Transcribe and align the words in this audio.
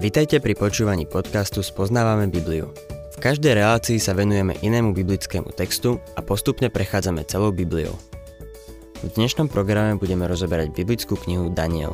Vitajte 0.00 0.40
pri 0.40 0.56
počúvaní 0.56 1.04
podcastu 1.04 1.60
Spoznávame 1.60 2.24
Bibliu. 2.32 2.72
V 3.12 3.16
každej 3.20 3.52
relácii 3.52 4.00
sa 4.00 4.16
venujeme 4.16 4.56
inému 4.64 4.96
biblickému 4.96 5.52
textu 5.52 6.00
a 6.16 6.24
postupne 6.24 6.72
prechádzame 6.72 7.20
celou 7.28 7.52
Bibliou. 7.52 7.92
V 9.04 9.08
dnešnom 9.12 9.52
programe 9.52 10.00
budeme 10.00 10.24
rozoberať 10.24 10.72
biblickú 10.72 11.20
knihu 11.20 11.52
Daniel. 11.52 11.92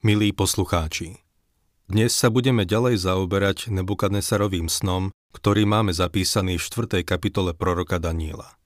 Milí 0.00 0.32
poslucháči, 0.32 1.20
dnes 1.84 2.16
sa 2.16 2.32
budeme 2.32 2.64
ďalej 2.64 2.96
zaoberať 2.96 3.68
Nebukadnesarovým 3.68 4.72
snom, 4.72 5.12
ktorý 5.36 5.68
máme 5.68 5.92
zapísaný 5.92 6.56
v 6.56 6.64
4. 7.04 7.04
kapitole 7.04 7.52
proroka 7.52 8.00
Daniela. 8.00 8.59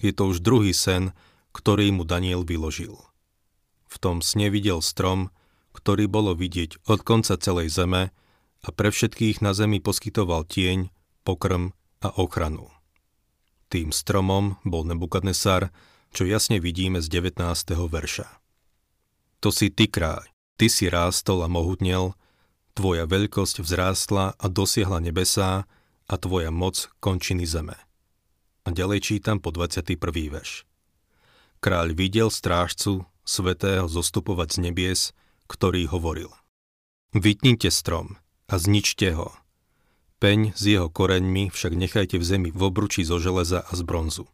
Je 0.00 0.10
to 0.16 0.32
už 0.32 0.40
druhý 0.40 0.72
sen, 0.72 1.12
ktorý 1.52 1.92
mu 1.92 2.08
Daniel 2.08 2.42
vyložil. 2.42 2.96
V 3.90 3.96
tom 4.00 4.24
sne 4.24 4.48
videl 4.48 4.80
strom, 4.80 5.28
ktorý 5.76 6.08
bolo 6.08 6.32
vidieť 6.34 6.88
od 6.88 7.04
konca 7.04 7.36
celej 7.36 7.70
zeme 7.70 8.10
a 8.64 8.68
pre 8.72 8.88
všetkých 8.88 9.44
na 9.44 9.52
zemi 9.52 9.78
poskytoval 9.78 10.48
tieň, 10.48 10.88
pokrm 11.22 11.76
a 12.00 12.08
ochranu. 12.16 12.72
Tým 13.70 13.94
stromom 13.94 14.58
bol 14.66 14.82
Nebukadnesar, 14.82 15.70
čo 16.10 16.26
jasne 16.26 16.58
vidíme 16.58 16.98
z 16.98 17.06
19. 17.06 17.38
verša. 17.86 18.26
To 19.40 19.54
si 19.54 19.70
ty 19.70 19.86
kráľ, 19.86 20.26
ty 20.58 20.66
si 20.66 20.90
rástol 20.90 21.46
a 21.46 21.48
mohutnel, 21.48 22.18
tvoja 22.74 23.06
veľkosť 23.06 23.62
vzrástla 23.62 24.36
a 24.36 24.46
dosiahla 24.50 24.98
nebesá 25.00 25.70
a 26.10 26.14
tvoja 26.18 26.50
moc 26.50 26.90
končiny 26.98 27.46
zeme. 27.46 27.78
A 28.64 28.68
ďalej 28.68 29.00
čítam 29.00 29.40
po 29.40 29.48
21. 29.56 29.96
veš. 30.28 30.68
Kráľ 31.64 31.96
videl 31.96 32.28
strážcu 32.28 33.08
svetého 33.24 33.88
zostupovať 33.88 34.48
z 34.56 34.58
nebies, 34.60 35.00
ktorý 35.48 35.88
hovoril. 35.88 36.28
Vytnite 37.16 37.72
strom 37.72 38.20
a 38.46 38.54
zničte 38.60 39.16
ho. 39.16 39.32
Peň 40.20 40.52
s 40.52 40.62
jeho 40.68 40.92
koreňmi 40.92 41.48
však 41.48 41.72
nechajte 41.72 42.20
v 42.20 42.24
zemi 42.24 42.50
v 42.52 42.60
obruči 42.60 43.00
zo 43.08 43.16
železa 43.16 43.64
a 43.64 43.72
z 43.72 43.80
bronzu. 43.80 44.28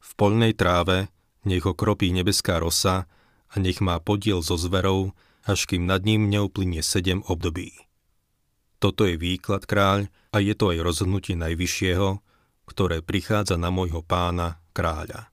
V 0.00 0.10
poľnej 0.16 0.56
tráve 0.56 1.12
nech 1.44 1.68
ho 1.68 1.76
kropí 1.76 2.08
nebeská 2.08 2.56
rosa 2.56 3.04
a 3.52 3.54
nech 3.60 3.84
má 3.84 4.00
podiel 4.00 4.40
so 4.40 4.56
zverou, 4.56 5.12
až 5.44 5.68
kým 5.68 5.84
nad 5.84 6.04
ním 6.04 6.32
neuplynie 6.32 6.80
sedem 6.80 7.20
období. 7.28 7.76
Toto 8.78 9.04
je 9.04 9.20
výklad 9.20 9.68
kráľ 9.68 10.08
a 10.32 10.40
je 10.40 10.54
to 10.56 10.70
aj 10.72 10.78
rozhodnutie 10.80 11.34
Najvyššieho, 11.36 12.24
ktoré 12.68 13.00
prichádza 13.00 13.56
na 13.56 13.72
môjho 13.72 14.04
pána, 14.04 14.60
kráľa. 14.76 15.32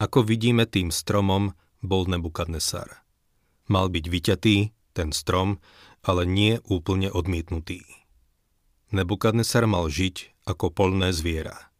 Ako 0.00 0.24
vidíme 0.24 0.64
tým 0.64 0.88
stromom, 0.88 1.52
bol 1.84 2.08
Nebukadnesar. 2.08 3.04
Mal 3.68 3.92
byť 3.92 4.04
vyťatý, 4.08 4.56
ten 4.96 5.12
strom, 5.12 5.60
ale 6.00 6.24
nie 6.24 6.56
úplne 6.64 7.12
odmietnutý. 7.12 7.84
Nebukadnesar 8.90 9.68
mal 9.68 9.86
žiť 9.92 10.48
ako 10.48 10.72
polné 10.72 11.12
zviera. 11.12 11.70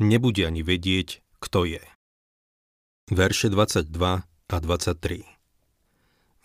Nebude 0.00 0.46
ani 0.46 0.62
vedieť, 0.64 1.20
kto 1.42 1.66
je. 1.66 1.82
Verše 3.10 3.50
22 3.50 3.90
a 4.24 4.56
23 4.62 5.26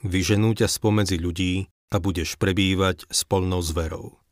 Vyženú 0.04 0.58
ťa 0.58 0.68
spomedzi 0.68 1.22
ľudí 1.22 1.70
a 1.94 2.02
budeš 2.02 2.36
prebývať 2.36 3.08
s 3.08 3.24
polnou 3.24 3.62
zverou 3.62 4.25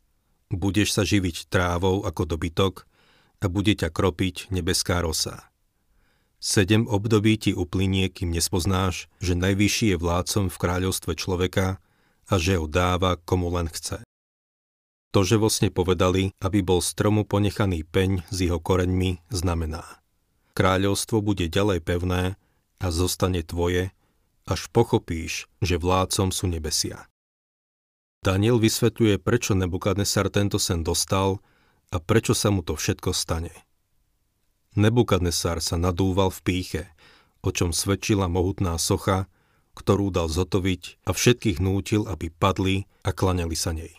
budeš 0.56 0.94
sa 0.96 1.04
živiť 1.04 1.50
trávou 1.50 2.06
ako 2.06 2.38
dobytok 2.38 2.86
a 3.44 3.52
bude 3.52 3.76
ťa 3.76 3.92
kropiť 3.92 4.54
nebeská 4.54 5.04
rosa. 5.04 5.52
Sedem 6.44 6.84
období 6.92 7.40
ti 7.40 7.52
uplynie, 7.56 8.12
kým 8.12 8.36
nespoznáš, 8.36 9.08
že 9.24 9.32
najvyšší 9.32 9.96
je 9.96 9.98
vládcom 10.00 10.46
v 10.52 10.58
kráľovstve 10.60 11.12
človeka 11.16 11.80
a 12.28 12.34
že 12.36 12.60
ho 12.60 12.68
dáva 12.68 13.16
komu 13.16 13.48
len 13.52 13.72
chce. 13.72 14.04
To, 15.16 15.22
že 15.22 15.40
vlastne 15.40 15.70
povedali, 15.70 16.36
aby 16.44 16.60
bol 16.66 16.82
stromu 16.82 17.24
ponechaný 17.24 17.86
peň 17.86 18.28
s 18.28 18.38
jeho 18.44 18.60
koreňmi, 18.60 19.24
znamená. 19.30 19.86
Kráľovstvo 20.58 21.22
bude 21.22 21.48
ďalej 21.48 21.80
pevné 21.86 22.36
a 22.82 22.88
zostane 22.92 23.46
tvoje, 23.46 23.94
až 24.44 24.68
pochopíš, 24.74 25.48
že 25.64 25.80
vládcom 25.80 26.34
sú 26.36 26.52
nebesia. 26.52 27.08
Daniel 28.24 28.56
vysvetľuje, 28.56 29.20
prečo 29.20 29.52
Nebukadnesar 29.52 30.32
tento 30.32 30.56
sen 30.56 30.80
dostal 30.80 31.44
a 31.92 32.00
prečo 32.00 32.32
sa 32.32 32.56
mu 32.56 32.64
to 32.64 32.80
všetko 32.80 33.12
stane. 33.12 33.52
Nebukadnesar 34.80 35.60
sa 35.60 35.76
nadúval 35.76 36.32
v 36.32 36.40
píche, 36.40 36.84
o 37.44 37.52
čom 37.52 37.76
svedčila 37.76 38.32
mohutná 38.32 38.80
socha, 38.80 39.28
ktorú 39.76 40.08
dal 40.08 40.32
zotoviť 40.32 41.04
a 41.04 41.12
všetkých 41.12 41.60
nútil, 41.60 42.08
aby 42.08 42.32
padli 42.32 42.88
a 43.04 43.12
klaňali 43.12 43.58
sa 43.60 43.76
nej. 43.76 43.92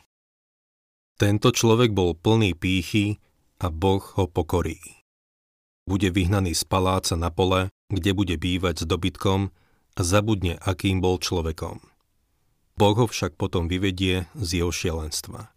Tento 1.21 1.53
človek 1.53 1.93
bol 1.93 2.17
plný 2.17 2.57
pýchy 2.57 3.21
a 3.61 3.69
Boh 3.69 4.03
ho 4.17 4.25
pokorí. 4.25 4.81
Bude 5.85 6.09
vyhnaný 6.09 6.57
z 6.57 6.65
paláca 6.65 7.13
na 7.15 7.29
pole, 7.29 7.69
kde 7.93 8.17
bude 8.17 8.41
bývať 8.41 8.83
s 8.83 8.85
dobytkom 8.89 9.53
a 9.95 10.01
zabudne, 10.01 10.57
akým 10.65 11.05
bol 11.05 11.21
človekom. 11.21 11.94
Boh 12.75 12.97
ho 12.99 13.07
však 13.07 13.39
potom 13.39 13.71
vyvedie 13.71 14.27
z 14.35 14.63
jeho 14.63 14.75
šialenstva. 14.75 15.55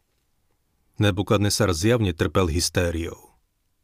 Nebukadnesar 1.01 1.73
zjavne 1.73 2.13
trpel 2.13 2.49
hystériou. 2.49 3.37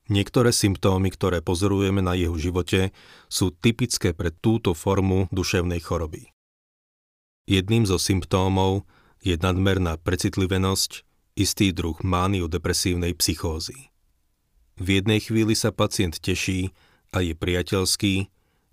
Niektoré 0.09 0.51
symptómy, 0.51 1.13
ktoré 1.15 1.39
pozorujeme 1.39 2.03
na 2.03 2.13
jeho 2.13 2.35
živote, 2.35 2.91
sú 3.31 3.55
typické 3.55 4.11
pre 4.11 4.35
túto 4.35 4.75
formu 4.75 5.31
duševnej 5.31 5.79
choroby. 5.79 6.33
Jedným 7.47 7.87
zo 7.87 7.95
symptómov 7.95 8.83
je 9.23 9.39
nadmerná 9.39 9.95
precitlivenosť, 10.01 11.07
istý 11.33 11.73
druh 11.73 11.97
mánio-depresívnej 12.03 13.17
psychózy. 13.17 13.89
V 14.77 15.01
jednej 15.01 15.21
chvíli 15.21 15.57
sa 15.57 15.73
pacient 15.73 16.17
teší 16.17 16.73
a 17.13 17.21
je 17.21 17.33
priateľský 17.37 18.29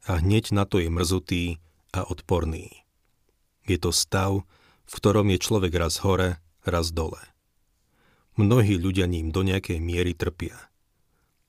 a 0.09 0.21
hneď 0.21 0.53
na 0.53 0.65
to 0.65 0.81
je 0.81 0.88
mrzutý 0.88 1.44
a 1.92 2.04
odporný. 2.04 2.79
Je 3.65 3.76
to 3.76 3.93
stav, 3.93 4.44
v 4.88 4.93
ktorom 4.93 5.31
je 5.31 5.38
človek 5.38 5.72
raz 5.76 6.03
hore, 6.03 6.41
raz 6.66 6.91
dole. 6.91 7.21
Mnohí 8.38 8.81
ľudia 8.81 9.04
ním 9.04 9.34
do 9.34 9.44
nejakej 9.44 9.78
miery 9.78 10.16
trpia. 10.16 10.56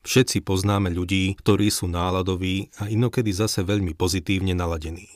Všetci 0.02 0.42
poznáme 0.42 0.90
ľudí, 0.90 1.38
ktorí 1.38 1.70
sú 1.70 1.86
náladoví 1.86 2.74
a 2.82 2.90
inokedy 2.90 3.30
zase 3.30 3.62
veľmi 3.62 3.94
pozitívne 3.94 4.58
naladení. 4.58 5.14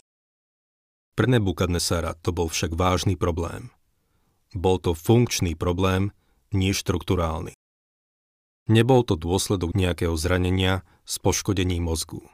Pre 1.17 1.25
Nebukadnesara 1.25 2.13
to 2.21 2.35
bol 2.35 2.51
však 2.51 2.77
vážny 2.77 3.17
problém. 3.17 3.73
Bol 4.53 4.77
to 4.77 4.93
funkčný 4.93 5.57
problém, 5.57 6.13
nie 6.53 6.71
štruktúrálny. 6.71 7.57
Nebol 8.65 9.05
to 9.05 9.17
dôsledok 9.17 9.77
nejakého 9.77 10.13
zranenia 10.17 10.81
s 11.05 11.21
poškodením 11.21 11.85
mozgu. 11.85 12.25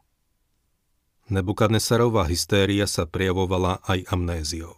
Nebukadnesarová 1.32 2.28
hystéria 2.28 2.84
sa 2.92 3.08
prejavovala 3.08 3.80
aj 3.88 4.04
amnéziou. 4.12 4.76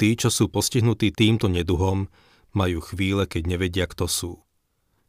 Tí, 0.00 0.16
čo 0.16 0.32
sú 0.32 0.48
postihnutí 0.48 1.12
týmto 1.12 1.52
neduhom, 1.52 2.08
majú 2.56 2.80
chvíle, 2.80 3.28
keď 3.28 3.52
nevedia, 3.52 3.84
kto 3.84 4.08
sú. 4.08 4.32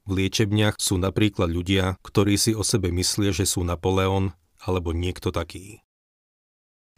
V 0.03 0.11
liečebniach 0.11 0.75
sú 0.77 0.99
napríklad 0.99 1.47
ľudia, 1.47 1.95
ktorí 2.03 2.35
si 2.35 2.51
o 2.51 2.67
sebe 2.67 2.91
myslia, 2.91 3.31
že 3.31 3.47
sú 3.47 3.63
Napoleon 3.63 4.35
alebo 4.59 4.91
niekto 4.91 5.31
taký. 5.31 5.79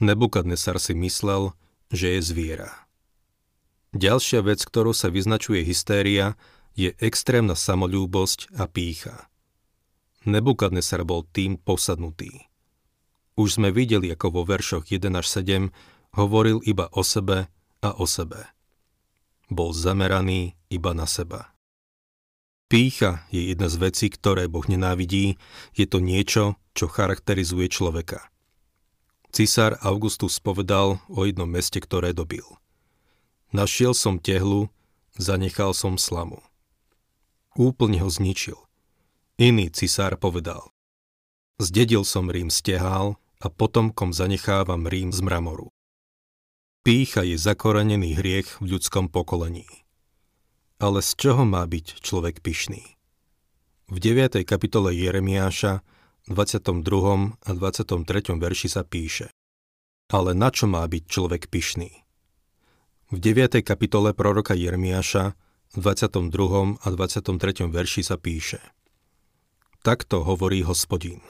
Nebukadnesar 0.01 0.81
si 0.81 0.97
myslel, 0.97 1.53
že 1.93 2.17
je 2.17 2.21
zviera. 2.25 2.89
Ďalšia 3.93 4.43
vec, 4.43 4.65
ktorou 4.65 4.91
sa 4.91 5.13
vyznačuje 5.13 5.61
hystéria, 5.61 6.35
je 6.73 6.91
extrémna 6.99 7.53
samolúbosť 7.53 8.57
a 8.57 8.65
pícha. 8.65 9.29
Nebukadnesar 10.25 11.05
bol 11.05 11.23
tým 11.23 11.55
posadnutý. 11.55 12.49
Už 13.37 13.61
sme 13.61 13.69
videli, 13.69 14.09
ako 14.09 14.41
vo 14.41 14.43
veršoch 14.43 14.89
1 14.89 15.13
až 15.13 15.29
7 15.29 15.69
hovoril 16.17 16.57
iba 16.65 16.89
o 16.89 17.05
sebe 17.05 17.45
a 17.85 17.89
o 17.93 18.09
sebe. 18.09 18.49
Bol 19.47 19.77
zameraný 19.77 20.57
iba 20.73 20.97
na 20.97 21.05
seba. 21.05 21.53
Pícha 22.67 23.23
je 23.31 23.53
jedna 23.53 23.71
z 23.71 23.79
vecí, 23.79 24.11
ktoré 24.11 24.51
Boh 24.51 24.65
nenávidí, 24.65 25.39
je 25.71 25.85
to 25.87 26.03
niečo, 26.03 26.59
čo 26.75 26.91
charakterizuje 26.91 27.71
človeka. 27.71 28.27
Cisár 29.31 29.79
Augustus 29.85 30.41
povedal 30.41 30.99
o 31.07 31.23
jednom 31.23 31.47
meste, 31.47 31.79
ktoré 31.79 32.11
dobil. 32.11 32.43
Našiel 33.55 33.95
som 33.95 34.19
tehlu, 34.19 34.67
zanechal 35.15 35.71
som 35.71 35.95
slamu. 35.95 36.43
Úplne 37.55 38.03
ho 38.03 38.09
zničil. 38.11 38.59
Iný 39.39 39.71
cisár 39.71 40.17
povedal. 40.19 40.73
Zdedil 41.61 42.03
som 42.03 42.27
Rím 42.27 42.51
stehál, 42.51 43.15
a 43.37 43.47
potomkom 43.53 44.13
zanechávam 44.13 44.89
Rím 44.89 45.13
z 45.13 45.21
mramoru. 45.21 45.69
Pícha 46.81 47.21
je 47.21 47.35
zakorenený 47.35 48.15
hriech 48.17 48.63
v 48.63 48.77
ľudskom 48.77 49.11
pokolení. 49.11 49.67
Ale 50.77 51.03
z 51.03 51.11
čoho 51.17 51.43
má 51.43 51.65
byť 51.65 51.99
človek 51.99 52.39
pyšný? 52.41 52.97
V 53.91 53.97
9. 53.99 54.41
kapitole 54.47 54.93
Jeremiáša 54.95 55.81
22. 56.27 57.39
a 57.39 57.51
23. 57.55 58.35
verši 58.35 58.69
sa 58.71 58.83
píše 58.83 59.31
Ale 60.11 60.35
na 60.35 60.51
čo 60.51 60.67
má 60.67 60.83
byť 60.83 61.03
človek 61.07 61.47
pyšný? 61.47 61.91
V 63.11 63.17
9. 63.19 63.63
kapitole 63.63 64.11
proroka 64.11 64.51
Jeremiáša 64.51 65.39
v 65.71 65.77
22. 65.79 66.83
a 66.83 66.87
23. 66.87 67.67
verši 67.67 68.01
sa 68.03 68.15
píše 68.19 68.59
Takto 69.83 70.23
hovorí 70.23 70.67
hospodín. 70.67 71.23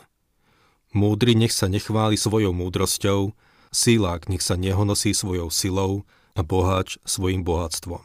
Múdry 0.95 1.35
nech 1.35 1.51
sa 1.51 1.67
nechváli 1.67 2.15
svojou 2.15 2.55
múdrosťou, 2.55 3.35
sílák 3.75 4.31
nech 4.31 4.43
sa 4.43 4.55
nehonosí 4.55 5.11
svojou 5.11 5.51
silou 5.51 6.07
a 6.37 6.45
boháč 6.45 6.95
svojim 7.03 7.43
bohatstvom. 7.43 8.03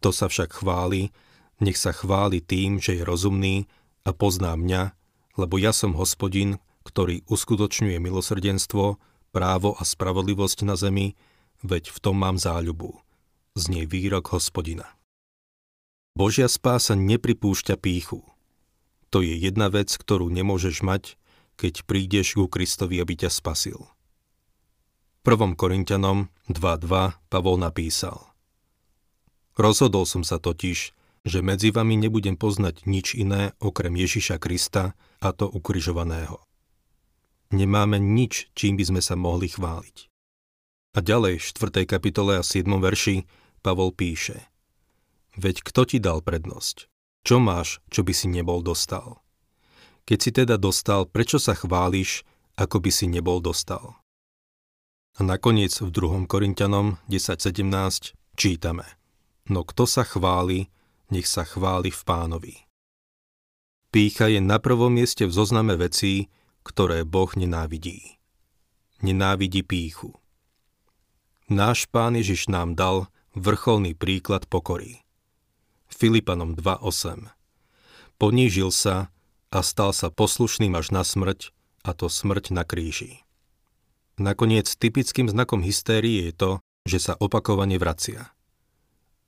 To 0.00 0.10
sa 0.12 0.28
však 0.28 0.64
chváli, 0.64 1.12
nech 1.60 1.76
sa 1.76 1.92
chváli 1.92 2.40
tým, 2.40 2.80
že 2.80 2.96
je 2.96 3.02
rozumný 3.04 3.68
a 4.04 4.12
pozná 4.12 4.56
mňa, 4.56 4.92
lebo 5.36 5.60
ja 5.60 5.72
som 5.72 5.96
hospodin, 5.96 6.60
ktorý 6.84 7.24
uskutočňuje 7.28 7.96
milosrdenstvo, 8.00 9.00
právo 9.34 9.74
a 9.74 9.82
spravodlivosť 9.82 10.58
na 10.62 10.78
zemi, 10.78 11.18
veď 11.64 11.90
v 11.90 11.98
tom 11.98 12.20
mám 12.20 12.38
záľubu. 12.38 13.00
Znie 13.58 13.88
výrok 13.88 14.30
hospodina. 14.30 14.94
Božia 16.14 16.46
spása 16.46 16.94
nepripúšťa 16.94 17.74
píchu. 17.74 18.22
To 19.10 19.18
je 19.22 19.34
jedna 19.34 19.66
vec, 19.66 19.90
ktorú 19.90 20.30
nemôžeš 20.30 20.86
mať, 20.86 21.18
keď 21.54 21.88
prídeš 21.88 22.36
ku 22.38 22.46
Kristovi, 22.46 22.98
aby 23.00 23.26
ťa 23.26 23.30
spasil. 23.30 23.78
1. 25.24 25.56
Korintianom 25.56 26.28
2.2 26.52 27.32
Pavol 27.32 27.56
napísal 27.56 28.34
Rozhodol 29.56 30.04
som 30.04 30.20
sa 30.20 30.36
totiž, 30.36 30.92
že 31.24 31.40
medzi 31.40 31.72
vami 31.72 31.96
nebudem 31.96 32.36
poznať 32.36 32.84
nič 32.84 33.16
iné 33.16 33.56
okrem 33.56 33.96
Ježiša 33.96 34.36
Krista 34.36 34.92
a 35.24 35.28
to 35.32 35.48
ukrižovaného. 35.48 36.44
Nemáme 37.56 37.96
nič, 37.96 38.52
čím 38.52 38.76
by 38.76 38.84
sme 38.84 39.00
sa 39.00 39.16
mohli 39.16 39.48
chváliť. 39.48 40.12
A 40.94 40.98
ďalej 41.00 41.40
v 41.40 41.44
4. 41.48 41.88
kapitole 41.88 42.36
a 42.36 42.44
7. 42.44 42.68
verši 42.68 43.24
Pavol 43.64 43.96
píše 43.96 44.44
Veď 45.40 45.64
kto 45.64 45.88
ti 45.88 45.98
dal 45.98 46.20
prednosť? 46.20 46.92
Čo 47.24 47.40
máš, 47.40 47.80
čo 47.88 48.04
by 48.04 48.12
si 48.12 48.28
nebol 48.28 48.60
dostal? 48.60 49.23
Keď 50.04 50.18
si 50.20 50.30
teda 50.36 50.60
dostal, 50.60 51.08
prečo 51.08 51.40
sa 51.40 51.56
chváliš, 51.56 52.28
ako 52.60 52.76
by 52.84 52.90
si 52.92 53.08
nebol 53.08 53.40
dostal? 53.40 53.96
A 55.16 55.24
nakoniec 55.24 55.72
v 55.80 55.88
2. 55.88 56.28
Korintianom 56.28 57.00
10.17 57.08 58.12
čítame 58.36 58.84
No 59.48 59.64
kto 59.64 59.88
sa 59.88 60.04
chváli, 60.04 60.68
nech 61.08 61.24
sa 61.24 61.48
chváli 61.48 61.88
v 61.88 62.02
pánovi. 62.04 62.54
Pícha 63.94 64.26
je 64.26 64.42
na 64.42 64.58
prvom 64.58 64.90
mieste 64.90 65.22
v 65.22 65.32
zozname 65.32 65.78
vecí, 65.78 66.28
ktoré 66.66 67.06
Boh 67.06 67.30
nenávidí. 67.32 68.18
Nenávidí 69.06 69.62
píchu. 69.62 70.16
Náš 71.46 71.86
pán 71.86 72.18
Ježiš 72.18 72.50
nám 72.50 72.74
dal 72.74 73.06
vrcholný 73.38 73.94
príklad 73.94 74.50
pokory. 74.50 75.04
Filipanom 75.86 76.58
2.8 76.58 77.30
Ponížil 78.18 78.74
sa 78.74 79.13
a 79.54 79.62
stal 79.62 79.94
sa 79.94 80.10
poslušným 80.10 80.74
až 80.74 80.90
na 80.90 81.06
smrť, 81.06 81.54
a 81.86 81.94
to 81.94 82.10
smrť 82.10 82.50
na 82.50 82.66
kríži. 82.66 83.22
Nakoniec 84.18 84.66
typickým 84.66 85.30
znakom 85.30 85.62
hystérie 85.62 86.30
je 86.30 86.34
to, 86.34 86.50
že 86.84 86.98
sa 86.98 87.12
opakovane 87.14 87.78
vracia. 87.78 88.34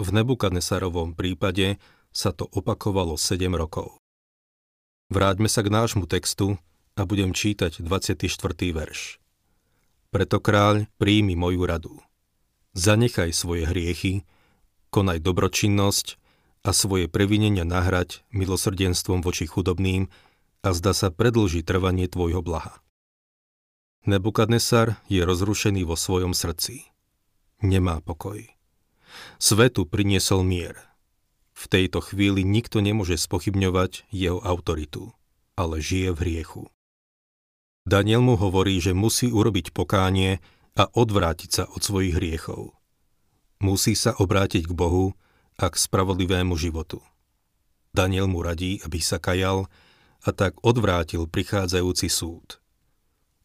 V 0.03 0.13
Nebukadnesarovom 0.13 1.15
prípade 1.15 1.79
sa 2.11 2.35
to 2.35 2.45
opakovalo 2.51 3.15
7 3.15 3.49
rokov. 3.55 3.97
Vráťme 5.09 5.47
sa 5.47 5.63
k 5.63 5.71
nášmu 5.71 6.11
textu 6.11 6.59
a 6.99 7.07
budem 7.07 7.31
čítať 7.31 7.79
24. 7.79 8.27
verš. 8.75 9.23
Preto 10.11 10.43
kráľ, 10.43 10.91
príjmi 10.99 11.39
moju 11.39 11.63
radu. 11.63 11.95
Zanechaj 12.75 13.31
svoje 13.33 13.69
hriechy, 13.69 14.27
konaj 14.91 15.23
dobročinnosť 15.23 16.26
a 16.67 16.75
svoje 16.75 17.07
previnenia 17.07 17.63
nahrať 17.63 18.27
milosrdenstvom 18.35 19.23
voči 19.23 19.47
chudobným 19.47 20.11
a 20.67 20.69
zda 20.75 20.91
sa 20.91 21.15
predlží 21.15 21.63
trvanie 21.63 22.11
tvojho 22.11 22.43
blaha. 22.43 22.83
Nebukadnesar 24.03 24.99
je 25.07 25.23
rozrušený 25.23 25.87
vo 25.87 25.95
svojom 25.95 26.35
srdci. 26.35 26.91
Nemá 27.63 28.03
pokoj. 28.03 28.43
Svetu 29.39 29.87
priniesol 29.87 30.43
mier. 30.43 30.75
V 31.55 31.71
tejto 31.71 32.03
chvíli 32.03 32.43
nikto 32.43 32.83
nemôže 32.83 33.17
spochybňovať 33.17 34.11
jeho 34.11 34.43
autoritu, 34.43 35.15
ale 35.55 35.79
žije 35.79 36.13
v 36.13 36.19
hriechu. 36.21 36.63
Daniel 37.87 38.21
mu 38.21 38.35
hovorí, 38.35 38.83
že 38.83 38.93
musí 38.93 39.31
urobiť 39.31 39.71
pokánie 39.71 40.43
a 40.75 40.91
odvrátiť 40.91 41.51
sa 41.51 41.65
od 41.71 41.81
svojich 41.81 42.19
hriechov. 42.19 42.75
Musí 43.63 43.97
sa 43.97 44.13
obrátiť 44.19 44.69
k 44.69 44.77
Bohu 44.77 45.17
a 45.57 45.67
k 45.69 45.75
spravodlivému 45.77 46.57
životu. 46.57 47.01
Daniel 47.97 48.29
mu 48.29 48.45
radí, 48.45 48.81
aby 48.85 49.01
sa 49.01 49.17
kajal 49.17 49.69
a 50.25 50.31
tak 50.33 50.61
odvrátil 50.61 51.25
prichádzajúci 51.25 52.09
súd 52.13 52.61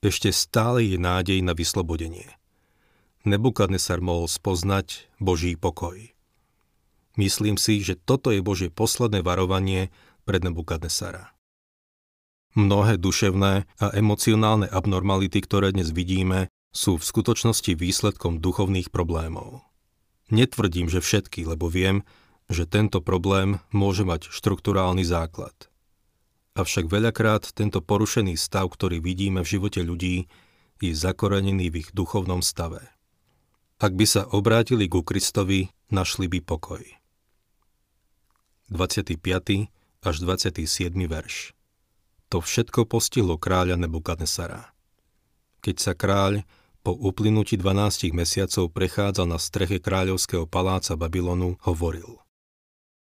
ešte 0.02 0.34
stále 0.34 0.82
je 0.82 0.98
nádej 0.98 1.46
na 1.46 1.54
vyslobodenie. 1.54 2.26
Nebukadnesar 3.22 4.02
mohol 4.02 4.26
spoznať 4.26 5.14
Boží 5.22 5.54
pokoj. 5.54 5.94
Myslím 7.14 7.54
si, 7.62 7.86
že 7.86 7.94
toto 7.94 8.34
je 8.34 8.42
Božie 8.42 8.74
posledné 8.74 9.22
varovanie 9.22 9.94
pred 10.26 10.42
Nebukadnesara. 10.42 11.38
Mnohé 12.58 12.98
duševné 12.98 13.70
a 13.78 13.86
emocionálne 13.94 14.66
abnormality, 14.66 15.38
ktoré 15.46 15.70
dnes 15.70 15.94
vidíme, 15.94 16.50
sú 16.74 16.98
v 16.98 17.06
skutočnosti 17.06 17.78
výsledkom 17.78 18.42
duchovných 18.42 18.90
problémov. 18.90 19.62
Netvrdím, 20.32 20.88
že 20.88 21.04
všetky, 21.04 21.44
lebo 21.44 21.68
viem, 21.68 22.08
že 22.48 22.64
tento 22.64 23.04
problém 23.04 23.60
môže 23.76 24.08
mať 24.08 24.32
štrukturálny 24.32 25.04
základ– 25.04 25.54
Avšak 26.52 26.92
veľakrát 26.92 27.56
tento 27.56 27.80
porušený 27.80 28.36
stav, 28.36 28.68
ktorý 28.68 29.00
vidíme 29.00 29.40
v 29.40 29.52
živote 29.56 29.80
ľudí, 29.80 30.28
je 30.84 30.92
zakorenený 30.92 31.72
v 31.72 31.88
ich 31.88 31.90
duchovnom 31.96 32.44
stave. 32.44 32.84
Ak 33.80 33.96
by 33.96 34.06
sa 34.06 34.28
obrátili 34.28 34.92
ku 34.92 35.00
Kristovi, 35.00 35.72
našli 35.88 36.28
by 36.28 36.44
pokoj. 36.44 36.84
25. 38.68 39.16
až 40.04 40.16
27. 40.20 40.92
verš 41.08 41.56
To 42.28 42.44
všetko 42.44 42.84
postihlo 42.88 43.40
kráľa 43.40 43.80
Nebukadnesara. 43.80 44.76
Keď 45.64 45.76
sa 45.80 45.94
kráľ 45.96 46.44
po 46.82 46.98
uplynutí 46.98 47.62
12 47.62 48.12
mesiacov 48.12 48.74
prechádzal 48.74 49.30
na 49.30 49.38
streche 49.38 49.78
kráľovského 49.78 50.50
paláca 50.50 50.98
Babylonu, 50.98 51.62
hovoril 51.62 52.18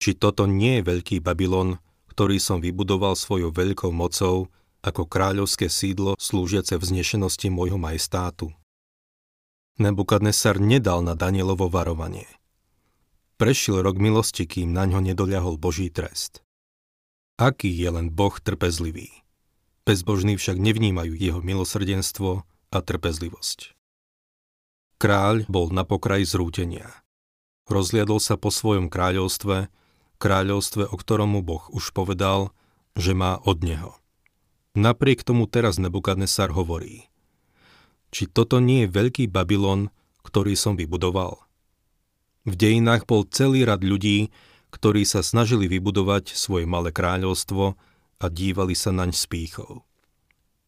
Či 0.02 0.18
toto 0.18 0.50
nie 0.50 0.82
je 0.82 0.88
veľký 0.90 1.22
Babylon, 1.22 1.78
ktorý 2.10 2.42
som 2.42 2.60
vybudoval 2.60 3.14
svojou 3.14 3.54
veľkou 3.54 3.94
mocou 3.94 4.50
ako 4.82 5.06
kráľovské 5.06 5.70
sídlo 5.70 6.18
slúžiace 6.18 6.76
vznešenosti 6.76 7.48
môjho 7.54 7.78
majestátu. 7.78 8.52
Nebukadnesar 9.80 10.60
nedal 10.60 11.00
na 11.06 11.16
Danielovo 11.16 11.72
varovanie. 11.72 12.28
Prešiel 13.40 13.80
rok 13.80 13.96
milosti, 13.96 14.44
kým 14.44 14.76
na 14.76 14.84
ňo 14.84 15.00
nedoľahol 15.00 15.56
Boží 15.56 15.88
trest. 15.88 16.44
Aký 17.40 17.72
je 17.72 17.88
len 17.88 18.12
Boh 18.12 18.36
trpezlivý. 18.36 19.24
Bezbožní 19.88 20.36
však 20.36 20.60
nevnímajú 20.60 21.16
jeho 21.16 21.40
milosrdenstvo 21.40 22.44
a 22.70 22.80
trpezlivosť. 22.82 23.74
Kráľ 25.00 25.48
bol 25.48 25.72
na 25.72 25.88
pokraji 25.88 26.28
zrútenia. 26.28 26.92
Rozliadol 27.70 28.20
sa 28.20 28.36
po 28.36 28.52
svojom 28.52 28.92
kráľovstve 28.92 29.72
kráľovstve, 30.20 30.92
o 30.92 30.96
ktorom 31.00 31.40
mu 31.40 31.42
Boh 31.42 31.64
už 31.72 31.96
povedal, 31.96 32.52
že 32.94 33.16
má 33.16 33.40
od 33.48 33.64
neho. 33.64 33.96
Napriek 34.76 35.26
tomu 35.26 35.50
teraz 35.50 35.82
Nebukadnesar 35.82 36.54
hovorí, 36.54 37.10
či 38.14 38.30
toto 38.30 38.62
nie 38.62 38.86
je 38.86 38.94
veľký 38.94 39.32
Babylon, 39.32 39.90
ktorý 40.22 40.54
som 40.54 40.78
vybudoval. 40.78 41.42
V 42.46 42.54
dejinách 42.54 43.10
bol 43.10 43.26
celý 43.26 43.66
rad 43.66 43.82
ľudí, 43.82 44.30
ktorí 44.70 45.02
sa 45.08 45.26
snažili 45.26 45.66
vybudovať 45.66 46.38
svoje 46.38 46.70
malé 46.70 46.94
kráľovstvo 46.94 47.74
a 48.20 48.26
dívali 48.30 48.78
sa 48.78 48.94
naň 48.94 49.16
s 49.16 49.26
pýchou. 49.26 49.89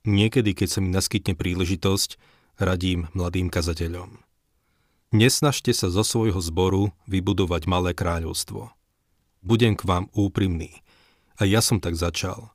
Niekedy, 0.01 0.58
keď 0.58 0.67
sa 0.67 0.79
mi 0.81 0.89
naskytne 0.89 1.38
príležitosť, 1.38 2.17
radím 2.58 3.05
mladým 3.13 3.53
kazateľom. 3.53 4.17
Nesnažte 5.12 5.75
sa 5.75 5.91
zo 5.91 6.01
svojho 6.08 6.39
zboru 6.39 6.96
vybudovať 7.05 7.67
malé 7.67 7.91
kráľovstvo. 7.91 8.72
Budem 9.43 9.75
k 9.75 9.84
vám 9.84 10.08
úprimný. 10.15 10.79
A 11.36 11.43
ja 11.43 11.60
som 11.60 11.84
tak 11.84 12.00
začal. 12.00 12.53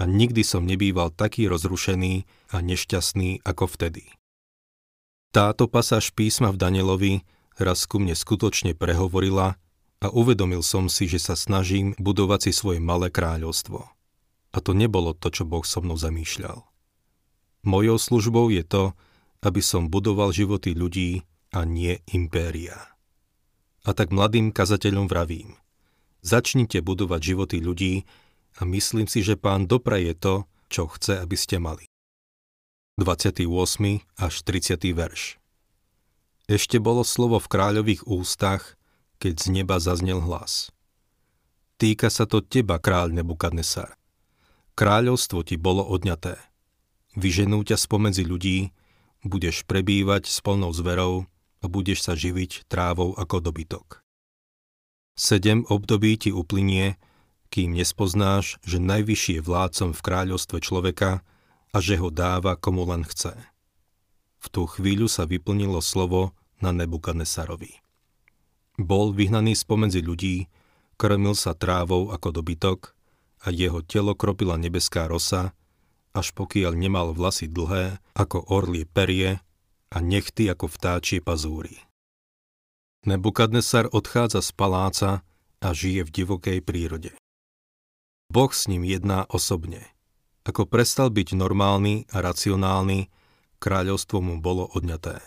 A 0.00 0.08
nikdy 0.08 0.42
som 0.42 0.66
nebýval 0.66 1.14
taký 1.14 1.46
rozrušený 1.46 2.26
a 2.50 2.58
nešťastný 2.58 3.44
ako 3.44 3.70
vtedy. 3.70 4.08
Táto 5.30 5.70
pasáž 5.70 6.12
písma 6.12 6.52
v 6.52 6.60
Danielovi 6.60 7.14
raz 7.56 7.86
ku 7.86 8.00
mne 8.02 8.16
skutočne 8.16 8.74
prehovorila 8.74 9.56
a 10.02 10.06
uvedomil 10.10 10.66
som 10.66 10.90
si, 10.90 11.06
že 11.06 11.22
sa 11.22 11.38
snažím 11.38 11.94
budovať 11.96 12.50
si 12.50 12.52
svoje 12.52 12.82
malé 12.82 13.08
kráľovstvo. 13.08 13.80
A 14.52 14.58
to 14.60 14.74
nebolo 14.74 15.14
to, 15.14 15.30
čo 15.30 15.48
Boh 15.48 15.64
so 15.64 15.80
mnou 15.80 15.96
zamýšľal. 15.96 16.71
Mojou 17.62 17.94
službou 17.98 18.50
je 18.50 18.66
to, 18.66 18.94
aby 19.42 19.62
som 19.62 19.86
budoval 19.86 20.34
životy 20.34 20.74
ľudí 20.74 21.22
a 21.54 21.62
nie 21.62 21.98
impéria. 22.10 22.74
A 23.86 23.94
tak 23.94 24.10
mladým 24.10 24.50
kazateľom 24.50 25.06
vravím. 25.06 25.58
Začnite 26.22 26.82
budovať 26.82 27.20
životy 27.34 27.58
ľudí 27.58 28.06
a 28.58 28.66
myslím 28.66 29.10
si, 29.10 29.22
že 29.26 29.38
pán 29.38 29.66
dopraje 29.66 30.14
to, 30.14 30.46
čo 30.70 30.86
chce, 30.90 31.18
aby 31.18 31.34
ste 31.38 31.58
mali. 31.58 31.86
28. 32.98 33.46
až 34.20 34.34
30. 34.46 34.78
verš 34.94 35.40
Ešte 36.46 36.76
bolo 36.78 37.02
slovo 37.02 37.42
v 37.42 37.50
kráľových 37.50 38.06
ústach, 38.06 38.78
keď 39.18 39.34
z 39.38 39.46
neba 39.50 39.78
zaznel 39.78 40.22
hlas. 40.22 40.70
Týka 41.78 42.10
sa 42.10 42.26
to 42.26 42.42
teba, 42.42 42.78
kráľ 42.78 43.10
Nebukadnesar. 43.10 43.98
Kráľovstvo 44.78 45.42
ti 45.42 45.58
bolo 45.58 45.82
odňaté. 45.82 46.51
Vyženú 47.12 47.60
ťa 47.66 47.76
spomedzi 47.76 48.24
ľudí, 48.24 48.72
budeš 49.22 49.68
prebývať 49.68 50.26
s 50.26 50.40
plnou 50.40 50.72
zverou 50.72 51.28
a 51.60 51.64
budeš 51.68 52.08
sa 52.08 52.16
živiť 52.16 52.66
trávou 52.66 53.12
ako 53.14 53.44
dobytok. 53.44 54.00
Sedem 55.12 55.68
období 55.68 56.16
ti 56.16 56.30
uplynie, 56.32 56.96
kým 57.52 57.76
nespoznáš, 57.76 58.56
že 58.64 58.80
najvyšší 58.80 59.38
je 59.38 59.42
vládcom 59.44 59.90
v 59.92 60.00
kráľovstve 60.00 60.58
človeka 60.64 61.20
a 61.68 61.76
že 61.84 62.00
ho 62.00 62.08
dáva 62.08 62.56
komu 62.56 62.88
len 62.88 63.04
chce. 63.04 63.36
V 64.40 64.46
tú 64.48 64.64
chvíľu 64.64 65.06
sa 65.06 65.28
vyplnilo 65.28 65.84
slovo 65.84 66.32
na 66.64 66.72
Nebukadnesarovi. 66.72 67.78
Bol 68.80 69.12
vyhnaný 69.12 69.52
spomedzi 69.52 70.00
ľudí, 70.00 70.48
krmil 70.96 71.36
sa 71.36 71.52
trávou 71.52 72.08
ako 72.08 72.40
dobytok 72.40 72.96
a 73.44 73.52
jeho 73.52 73.84
telo 73.84 74.16
kropila 74.16 74.56
nebeská 74.56 75.04
rosa, 75.04 75.52
až 76.12 76.32
pokiaľ 76.36 76.72
nemal 76.76 77.16
vlasy 77.16 77.48
dlhé 77.48 78.00
ako 78.12 78.48
orlie 78.52 78.84
perie 78.84 79.40
a 79.92 79.98
nechty 80.00 80.48
ako 80.48 80.68
vtáčie 80.68 81.20
pazúry. 81.20 81.80
Nebukadnesar 83.02 83.90
odchádza 83.90 84.40
z 84.44 84.50
paláca 84.54 85.10
a 85.58 85.68
žije 85.74 86.06
v 86.06 86.10
divokej 86.22 86.58
prírode. 86.62 87.12
Boh 88.32 88.48
s 88.48 88.70
ním 88.70 88.86
jedná 88.86 89.26
osobne. 89.28 89.90
Ako 90.42 90.66
prestal 90.66 91.12
byť 91.12 91.34
normálny 91.36 92.08
a 92.10 92.24
racionálny, 92.24 93.12
kráľovstvo 93.62 94.18
mu 94.24 94.40
bolo 94.42 94.66
odňaté. 94.72 95.20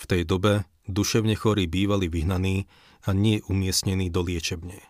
V 0.00 0.04
tej 0.08 0.22
dobe 0.24 0.64
duševne 0.88 1.36
chorí 1.36 1.68
bývali 1.68 2.08
vyhnaní 2.08 2.64
a 3.04 3.12
nie 3.12 3.44
umiestnení 3.44 4.08
do 4.08 4.24
liečebne. 4.24 4.80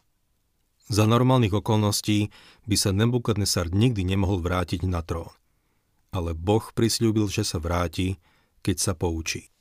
Za 0.91 1.07
normálnych 1.07 1.55
okolností 1.55 2.35
by 2.67 2.75
sa 2.75 2.91
Nebukadnesar 2.91 3.71
nikdy 3.71 4.03
nemohol 4.03 4.43
vrátiť 4.43 4.83
na 4.91 5.07
trón. 5.07 5.31
Ale 6.11 6.35
Boh 6.35 6.67
prisľúbil, 6.75 7.31
že 7.31 7.47
sa 7.47 7.63
vráti, 7.63 8.19
keď 8.67 8.77
sa 8.83 8.93
poučí. 8.99 9.55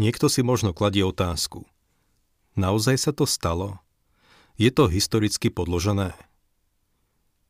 Niekto 0.00 0.32
si 0.32 0.40
možno 0.40 0.72
kladie 0.72 1.04
otázku. 1.04 1.68
Naozaj 2.56 2.96
sa 2.96 3.12
to 3.12 3.28
stalo? 3.28 3.84
Je 4.56 4.72
to 4.72 4.88
historicky 4.88 5.52
podložené? 5.52 6.16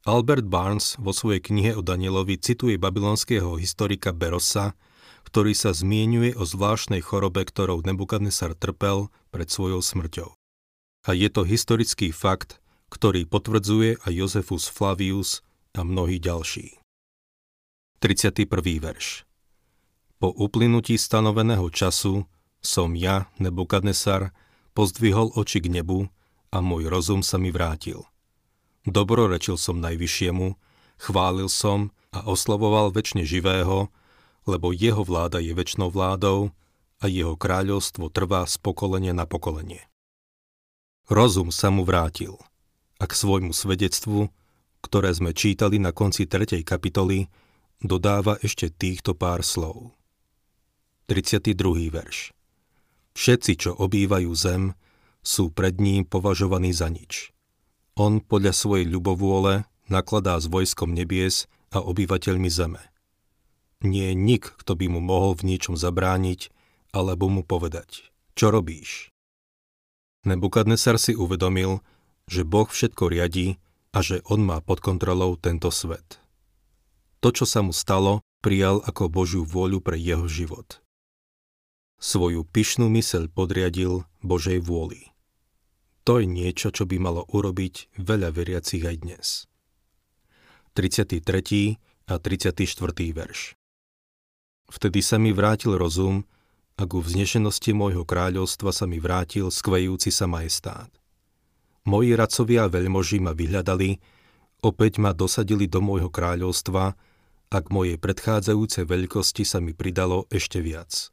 Albert 0.03 0.51
Barnes 0.51 0.99
vo 0.99 1.15
svojej 1.15 1.39
knihe 1.39 1.79
o 1.79 1.87
Danielovi 1.87 2.35
cituje 2.43 2.81
babylonského 2.81 3.61
historika 3.63 4.11
Berosa, 4.11 4.75
ktorý 5.23 5.55
sa 5.55 5.71
zmienuje 5.71 6.35
o 6.35 6.43
zvláštnej 6.43 6.99
chorobe, 6.99 7.47
ktorou 7.47 7.87
Nebukadnesar 7.87 8.59
trpel 8.59 9.13
pred 9.31 9.47
svojou 9.47 9.79
smrťou. 9.79 10.40
A 11.09 11.17
je 11.17 11.33
to 11.33 11.49
historický 11.49 12.13
fakt, 12.13 12.61
ktorý 12.93 13.25
potvrdzuje 13.25 14.05
aj 14.05 14.13
Jozefus 14.13 14.69
Flavius 14.69 15.41
a 15.73 15.81
mnohí 15.87 16.21
ďalší. 16.21 16.77
31. 18.01 18.49
verš 18.81 19.25
Po 20.21 20.29
uplynutí 20.33 20.97
stanoveného 20.97 21.69
času 21.73 22.25
som 22.61 22.93
ja, 22.97 23.29
Nebukadnesar, 23.41 24.33
pozdvihol 24.77 25.33
oči 25.37 25.65
k 25.65 25.73
nebu 25.73 26.09
a 26.53 26.59
môj 26.61 26.89
rozum 26.89 27.25
sa 27.25 27.41
mi 27.41 27.53
vrátil. 27.53 28.05
Dobrorečil 28.89 29.61
som 29.61 29.81
najvyššiemu, 29.81 30.57
chválil 31.01 31.49
som 31.49 31.93
a 32.13 32.25
oslavoval 32.25 32.93
väčšine 32.93 33.29
živého, 33.29 33.93
lebo 34.49 34.73
jeho 34.73 35.05
vláda 35.05 35.41
je 35.41 35.53
väčšnou 35.53 35.93
vládou 35.93 36.53
a 37.01 37.05
jeho 37.09 37.37
kráľovstvo 37.37 38.09
trvá 38.09 38.49
z 38.49 38.57
pokolenia 38.61 39.13
na 39.13 39.29
pokolenie. 39.29 39.90
Rozum 41.11 41.51
sa 41.51 41.75
mu 41.75 41.83
vrátil 41.83 42.39
a 43.03 43.05
k 43.11 43.19
svojmu 43.19 43.51
svedectvu, 43.51 44.31
ktoré 44.79 45.11
sme 45.11 45.35
čítali 45.35 45.83
na 45.83 45.91
konci 45.91 46.31
3. 46.31 46.63
kapitoly, 46.63 47.27
dodáva 47.83 48.39
ešte 48.39 48.71
týchto 48.71 49.19
pár 49.19 49.43
slov. 49.43 49.91
32. 51.11 51.91
verš 51.91 52.31
Všetci, 53.19 53.53
čo 53.59 53.75
obývajú 53.75 54.31
zem, 54.39 54.79
sú 55.27 55.51
pred 55.51 55.83
ním 55.83 56.07
považovaní 56.07 56.71
za 56.71 56.87
nič. 56.87 57.35
On 57.99 58.23
podľa 58.23 58.55
svojej 58.55 58.87
ľubovôle 58.87 59.67
nakladá 59.91 60.39
s 60.39 60.47
vojskom 60.47 60.95
nebies 60.95 61.51
a 61.75 61.83
obyvateľmi 61.83 62.47
zeme. 62.47 62.87
Nie 63.83 64.15
je 64.15 64.17
nik, 64.17 64.47
kto 64.63 64.79
by 64.79 64.87
mu 64.87 65.03
mohol 65.03 65.35
v 65.35 65.51
niečom 65.51 65.75
zabrániť, 65.75 66.55
alebo 66.95 67.27
mu 67.27 67.43
povedať, 67.43 68.15
čo 68.39 68.55
robíš. 68.55 69.10
Nebukadnesar 70.29 71.01
si 71.01 71.17
uvedomil, 71.17 71.81
že 72.29 72.45
Boh 72.45 72.69
všetko 72.69 73.09
riadí 73.09 73.57
a 73.97 74.05
že 74.05 74.21
on 74.29 74.45
má 74.45 74.61
pod 74.61 74.85
kontrolou 74.85 75.41
tento 75.41 75.73
svet. 75.73 76.21
To, 77.25 77.33
čo 77.33 77.49
sa 77.49 77.65
mu 77.65 77.73
stalo, 77.73 78.21
prijal 78.45 78.85
ako 78.85 79.09
Božiu 79.09 79.43
vôľu 79.45 79.81
pre 79.81 79.97
jeho 79.97 80.29
život. 80.29 80.81
Svoju 82.01 82.49
pyšnú 82.49 82.89
myseľ 82.89 83.29
podriadil 83.29 84.09
Božej 84.25 84.61
vôli. 84.65 85.13
To 86.09 86.17
je 86.17 86.25
niečo, 86.25 86.73
čo 86.73 86.89
by 86.89 86.97
malo 86.97 87.29
urobiť 87.29 87.93
veľa 88.01 88.33
veriacich 88.33 88.81
aj 88.89 88.97
dnes. 89.05 89.27
33. 90.73 91.21
a 92.09 92.15
34. 92.17 92.65
verš 93.13 93.41
Vtedy 94.71 95.01
sa 95.03 95.21
mi 95.21 95.35
vrátil 95.35 95.77
rozum 95.77 96.25
a 96.81 96.89
ku 96.89 97.05
vznešenosti 97.05 97.77
môjho 97.77 98.09
kráľovstva 98.09 98.73
sa 98.73 98.89
mi 98.89 98.97
vrátil 98.97 99.53
skvejúci 99.53 100.09
sa 100.09 100.25
majestát. 100.25 100.89
Moji 101.85 102.17
radcovia 102.17 102.65
a 102.65 102.73
veľmoži 102.73 103.21
ma 103.21 103.37
vyhľadali, 103.37 104.01
opäť 104.65 104.97
ma 104.97 105.13
dosadili 105.13 105.69
do 105.69 105.85
môjho 105.85 106.09
kráľovstva 106.09 106.97
a 107.53 107.57
k 107.61 107.67
mojej 107.69 108.01
predchádzajúcej 108.01 108.89
veľkosti 108.89 109.45
sa 109.45 109.61
mi 109.61 109.77
pridalo 109.77 110.25
ešte 110.33 110.65
viac. 110.65 111.13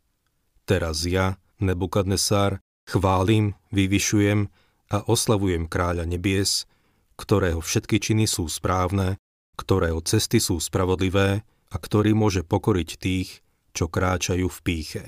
Teraz 0.63 1.03
ja, 1.03 1.35
Nebukadnesár, 1.57 2.61
chválim, 2.85 3.57
vyvyšujem 3.73 4.45
a 4.93 4.97
oslavujem 5.09 5.65
kráľa 5.65 6.05
nebies, 6.05 6.69
ktorého 7.17 7.59
všetky 7.59 7.97
činy 7.97 8.29
sú 8.29 8.45
správne, 8.45 9.17
ktorého 9.57 9.99
cesty 10.05 10.37
sú 10.37 10.61
spravodlivé 10.61 11.41
a 11.73 11.75
ktorý 11.75 12.13
môže 12.13 12.45
pokoriť 12.45 12.89
tých, 13.01 13.41
čo 13.73 13.89
kráčajú 13.89 14.45
v 14.45 14.59
píche. 14.61 15.03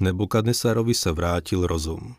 Nebukadnesárovi 0.00 0.96
sa 0.96 1.12
vrátil 1.12 1.68
rozum. 1.68 2.16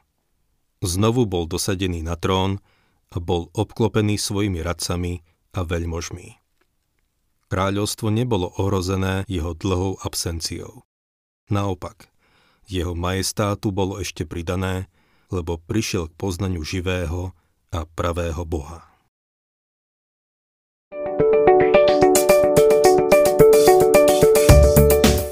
Znovu 0.85 1.25
bol 1.25 1.49
dosadený 1.49 2.05
na 2.05 2.13
trón 2.13 2.61
a 3.09 3.17
bol 3.17 3.49
obklopený 3.57 4.21
svojimi 4.21 4.61
radcami 4.61 5.25
a 5.57 5.65
veľmožmi. 5.65 6.37
Kráľovstvo 7.51 8.07
nebolo 8.13 8.53
ohrozené 8.55 9.27
jeho 9.27 9.51
dlhou 9.57 9.99
absenciou. 10.05 10.87
Naopak, 11.51 12.07
jeho 12.69 12.95
majestátu 12.95 13.75
bolo 13.75 13.99
ešte 13.99 14.23
pridané 14.23 14.87
lebo 15.31 15.57
prišiel 15.57 16.11
k 16.11 16.17
poznaniu 16.19 16.61
živého 16.61 17.31
a 17.71 17.87
pravého 17.87 18.43
Boha. 18.43 18.90